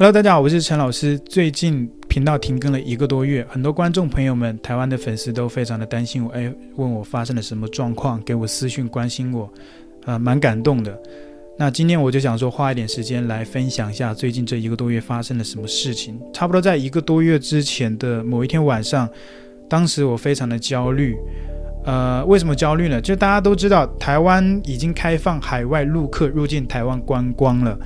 [0.00, 1.18] Hello，大家好，我是陈老师。
[1.18, 9.52] 最近频道停更了一个多月，很多观众朋友们、台湾的粉丝都非常的担心我，哎，问我发生了什么状况，给我私讯关心我，
[10.04, 10.96] 呃，蛮感动的。
[11.58, 16.16] 那今天我就想说，花一点时间来分享一下最近这一个多月发生了什么事情。
[16.32, 19.10] 差不多在一个多月之前的某一天晚上，
[19.68, 21.16] 当时我非常的焦虑。
[21.84, 23.00] 呃，为什么焦虑呢？
[23.00, 27.76] 就大家都知道，台湾已经开放海外陆客入境台湾观光了。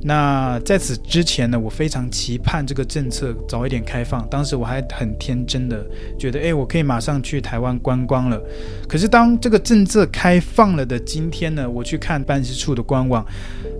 [0.00, 4.24] 那在此之前呢，我非常期盼这个政策早一点开放。
[4.28, 5.84] 当时我还很天真的
[6.16, 8.40] 觉得，哎，我可以马上去台湾观光了。
[8.88, 13.26] 可是当这个政策开放了的今天呢，我去看办事处的官网，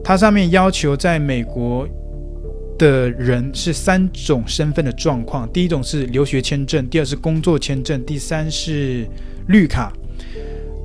[0.02, 1.86] 它上面要求在美国
[2.76, 9.06] 的人是三种身份的状况：第一种是留学签证，第二是工作签证，第三是
[9.46, 9.92] 绿卡。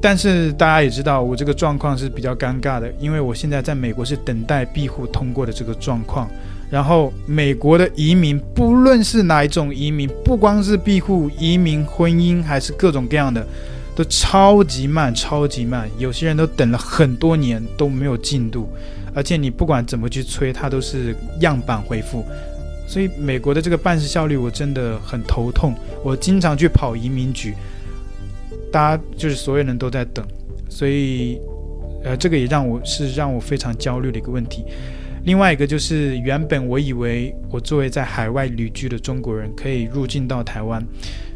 [0.03, 6.29] 但是大家也知道，我这个状况是比较尴尬的，因为我现在在美国是等待庇护通过的这个状况。
[6.69, 13.47] 然后美国的移民，不论是哪一种移民，不光是庇护、移民、婚姻，还是各种各样的，
[13.95, 15.89] 都超级慢，超级慢。
[15.97, 18.67] 有些人都等了很多年都没有进度，
[19.15, 22.25] 而且你不管怎么去催，它都是样板回复。
[22.85, 25.73] 所以美国的这个办事效率，我真的很头痛。
[26.03, 27.53] 我经常去跑移民局。
[28.73, 30.25] 大家就是所有人都在等，
[30.67, 31.39] 所以，
[32.03, 34.65] 呃，这个也让我是让我非常焦虑的一个问题。
[35.25, 40.83] 另外一个就是，原本我以为我作为在海外旅居的中国人可以入境到台湾，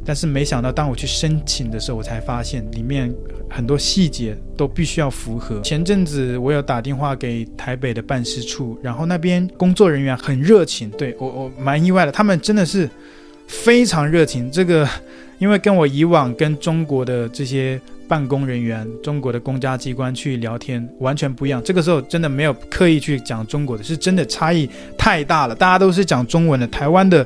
[0.04, 3.14] 但是没想到当我去申请的时候，我才发现里面
[3.48, 5.62] 很多细节都必须要符合。
[5.62, 12.90] 前阵子我有打电话给台北的办事处，然后那边工作人员很热情，对，我我蛮意外的，他们真的是
[13.46, 14.50] 非常热情。
[14.50, 14.90] 这个。
[15.40, 21.62] 因为跟我以往跟中国的这些办公人员、中国的公家机关去聊天完全不一样。
[21.64, 25.54] 这个时候真的没有刻意去讲中国的，是真的差异太大了。
[25.54, 27.26] 大家都是讲中文的，台湾的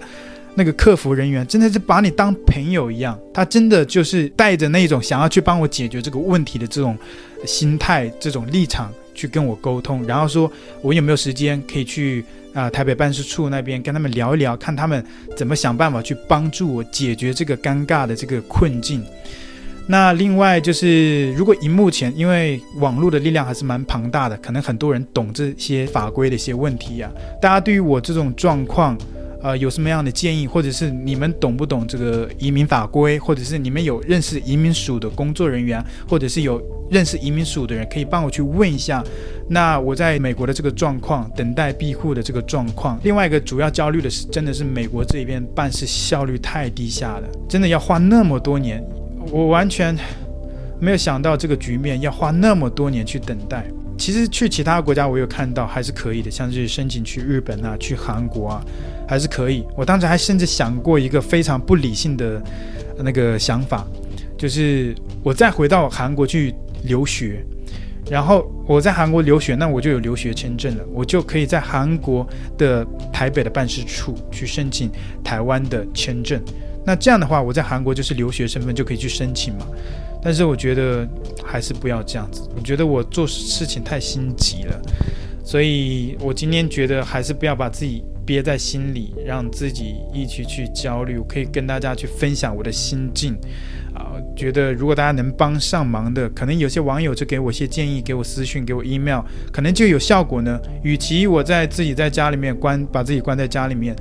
[0.55, 6.97] 那个客服人员真的是把你当朋友一样，他真的就是带着那种想要去帮我解决这个问题的这种
[7.45, 10.51] 心态、这种立场去跟我沟通，然后说
[10.81, 12.23] 我有没有时间可以去。
[12.53, 15.01] 啊，台北办事处那边跟他们聊一聊，看他们
[15.37, 19.01] 怎么想办法去帮助我解决这个尴尬的这个困境。
[19.87, 27.09] 那另外就是，如果以目前，因为网络的力量还是蛮庞大的，可能很多人懂这些法规的一些问题啊。
[27.41, 28.97] 大家对于我这种状况，
[29.43, 39.03] 呃，有什么样的建议，或者是你们懂不懂这个移民法规，或者是你们有认识移民署的工作人员，或者是有认识移民署的人，可以帮我去问一下。
[39.49, 48.83] 那我在美国的这个状况，等待庇护的这个状况，另外一个主要焦虑的是，真的是美国这边办事效率太低下了，真的要花那么多年，
[49.31, 49.97] 我完全
[50.79, 53.65] 没有想到这个局面要花那么多年去等待。
[53.97, 58.65] 其实去其他国家我有看到还是可以的，像是申请去日本啊、去韩国啊，
[59.11, 59.65] 还是可以。
[59.75, 62.41] 我当时还甚至想过一个非常不理性的
[62.99, 63.85] 那个想法，
[64.37, 66.55] 就是我再回到韩国去
[66.85, 67.43] 留学。
[68.09, 72.25] 然后我在韩国留学，那我就有留学签证了，我就可以在韩国
[72.57, 74.89] 的台北的办事处去申请
[75.21, 76.41] 台湾的签证。
[76.85, 79.67] 那这样的话，我在韩国就是留学身份就可以去申请嘛。
[80.23, 81.05] 但是我觉得
[81.43, 84.81] 还是不要这样子，我觉得我做事情太心急了，
[85.43, 91.17] 所以我今天觉得还是不要把自己憋在心里，让自己一起去焦虑。
[91.17, 93.35] 我可以跟大家去分享我的心境。
[93.93, 99.21] 啊，觉得如果大家能帮上忙的，可能有些网友就给我一些建议，给我私信，给我 email，
[99.51, 100.57] 可能就有效果呢。
[100.81, 103.93] 与其我在自己在家里面关，把自己关在家里面，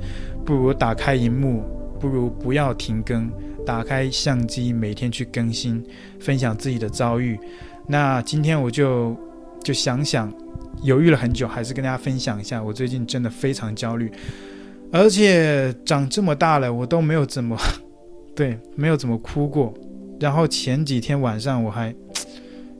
[0.45, 1.63] 不如打开荧幕，
[1.99, 3.29] 不如不要停更，
[3.65, 5.83] 打开相机，每天去更新，
[6.21, 7.37] 分享自己的遭遇。
[7.85, 9.13] 那今天我就
[9.61, 10.31] 就想想，
[10.83, 14.11] 犹豫了很久，还是跟大家分享一下，我最近真的非常焦虑，
[14.91, 17.57] 而且长这么大了，我都没有怎么。
[18.33, 19.73] 对，没有怎么哭过。
[20.19, 21.93] 然后前几天晚上我还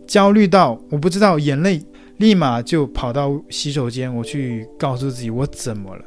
[0.08, 1.84] 焦虑到，我不知道眼泪，
[2.18, 6.06] 立马就跑到洗手间，我去告诉自己我怎么了，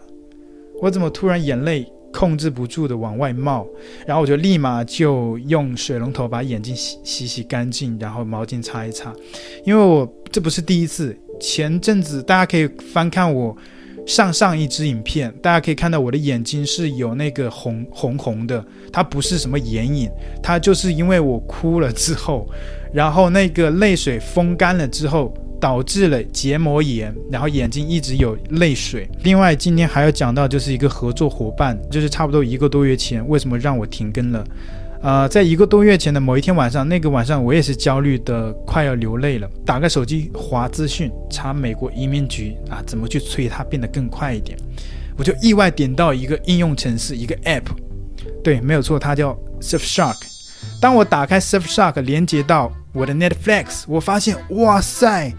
[0.80, 3.66] 我怎么突然眼泪控制不住的往外冒？
[4.06, 9.12] 然后我就立马就用水龙头把眼睛洗洗洗干净，然后毛巾擦一擦，
[9.64, 13.56] 因为我这不是第一次，前阵子大家可以翻看我。
[14.06, 20.10] 上上一支影片，大家可以看到我的眼睛是有那个红红红的，它不是什么眼影，
[20.42, 22.46] 它就是因为我哭了之后，
[22.92, 29.08] 然后那个泪水风干了之后，导致了结膜炎，然后眼睛一直有泪水。
[29.22, 34.44] 另外，今天还要讲到就是一个合作伙伴，就是差不多一个多月前，为什么让我停更了？
[35.04, 39.46] 呃，在一个多月前的某一天晚上，那个晚上我也是焦虑的快要流泪了。
[39.62, 44.58] 打开手机划资讯，查美国移民局啊，怎么去催它变得更快一点。
[45.14, 47.64] 我就意外点到一个应用程式，一个 App，
[48.42, 50.16] 对，没有错，它叫 Surfshark。
[50.80, 55.30] 当我打开 Surfshark 连接到我的 Netflix，我发现，哇塞！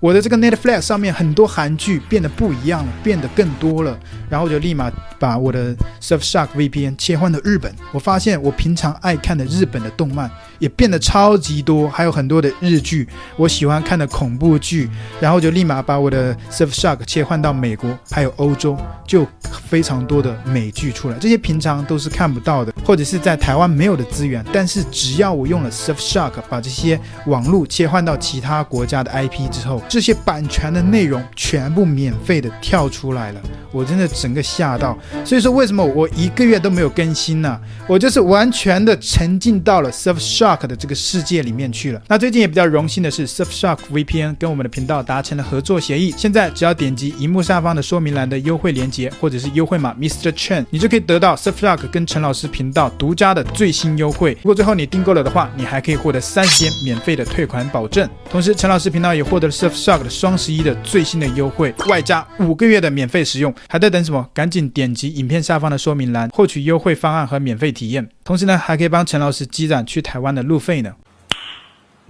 [0.00, 3.98] 我的这个 Netflix 上面很多韩剧变得不一样了，变得更多了，
[4.30, 7.70] 然后我就立马把我的 Surfshark VPN 切换到日本。
[7.92, 13.06] 我发现我平常爱看的日本的动漫也变得超级多，还有很多的日剧，
[13.36, 14.88] 我喜欢看的恐怖剧，
[15.20, 19.26] 然后就立马把我的 Surfshark 切换到美国，还有欧洲，就
[19.68, 21.18] 非常多的美剧出来。
[21.18, 33.40] 这些平常都是看不到的，或者是在台湾没有的资源，但是只要我用了 Surfshark 把这些网络切换到其他国家的 IP 之后，这些版权的内容全部免费的跳出来了，
[33.72, 34.96] 我真的整个吓到。
[35.24, 37.60] 所以说，为什么我一个月都没有更新呢？
[37.88, 42.00] 我就是完全的沉浸到了 Surfshark 的这个世界里面去了。
[42.06, 46.14] 那最近也比较荣幸的是，Surfshark VPN 跟我们的频道达成了合作协议。
[46.16, 50.30] 现在只要点击荧幕下方的说明栏的优惠链接，或者是优惠码 Mr.
[50.30, 54.34] Chen，你就可以得到 Surfshark 跟陈老师频道独家的最新优惠。
[54.34, 58.08] 如果最后你订购了的话，你还可以获得三十天免费的退款保证。
[58.30, 64.28] 同时，陈老师频道也获得了 Surf Shark 的双十一的最新的优惠，外加五个月的免费使用，还在等什么？
[64.34, 68.06] 赶紧点击影片下方的说明栏，获取优惠方案和免费体验。
[68.22, 70.92] 同时呢，还可以帮陈老师积攒去台湾的路费呢。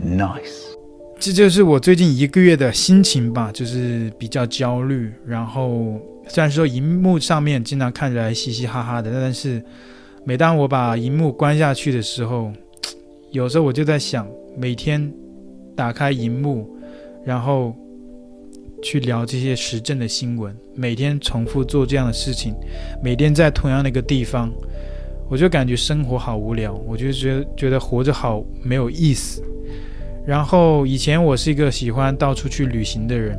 [0.05, 0.51] Nice，
[1.21, 5.13] 这就是我最近一个月的心情吧，就是比较焦虑。
[5.25, 9.65] 然后虽然说荧幕上面经常看起来嘻嘻哈哈的，但是
[10.25, 12.53] 每当我把荧幕关下去的时候，
[13.31, 14.27] 有时候我就在想，
[14.59, 15.13] 每天
[15.77, 16.69] 打开荧幕。
[17.25, 17.75] 然后
[18.83, 22.55] 去聊这些时政的新闻，每天重复做这样的事情，
[23.03, 24.51] 每天在同样的一个地方，
[25.29, 29.43] 我就感觉生活好无聊，我就觉得觉得活着好没有意思。
[30.27, 33.39] 然后以前我是一个喜欢到处去旅行的人，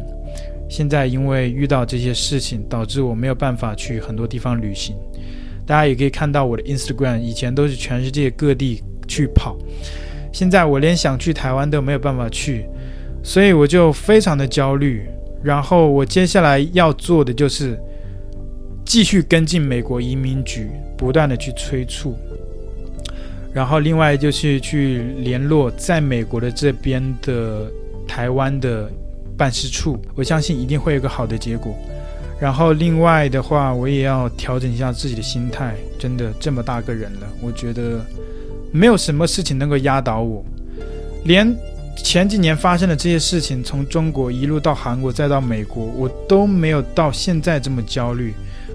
[0.69, 4.95] 现在因为遇到这些事情，导致我没有办法去很多地方旅行。
[5.65, 9.57] 大家也可以看到我的 Instagram，以前都是全世界各地去跑，
[10.33, 12.65] 现在我连想去台湾都没有办法去。
[13.23, 15.07] 所以我就非常的焦虑，
[15.43, 17.79] 然后我接下来要做的就是
[18.83, 22.15] 继续跟进美国移民局，不断的去催促，
[23.53, 27.71] 然后另外就是去联络在美国的这边的
[28.07, 28.89] 台湾的
[29.37, 31.75] 办事处，我相信一定会有个好的结果。
[32.39, 38.03] 然后另外的话，我也要调整一下自己的心态，真的这么大个人了，我觉得
[38.71, 40.43] 没有什么事情能够压倒我，
[41.23, 41.55] 连。
[42.03, 48.33] 前几年发生的这些事情，从中国一路到韩国，再到美国，我都没有到现在这么焦虑，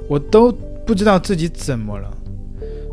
[0.08, 0.50] 我都
[0.87, 2.11] 不知道自己怎么了，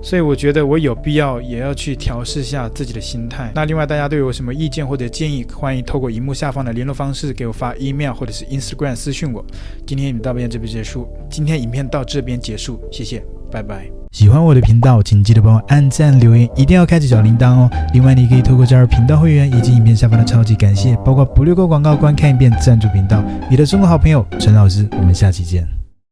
[0.04, 3.52] 所以我觉得我有必要也要去调试一下自己的心态。
[3.56, 9.44] 那另外，大家都有什么意见或者建议，欢迎透过荧幕下方的联络方式给我发 email 或者是 Instagram 私讯我。
[9.88, 13.90] 今天影片到这边这边结束，今天影片到这边结束，谢谢，拜拜。
[14.12, 17.70] 喜欢我的频道，请记得帮我按赞、留言，一定要开启小铃铛哦。
[17.94, 23.24] 另外，你可以透过加入频道会员以及影片下方的超级感谢，包括不略过广告、观看一遍赞助频道。
[23.50, 25.83] 你的中国好朋友陈老师，我们下期见。